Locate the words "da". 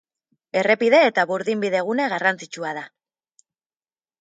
2.81-2.85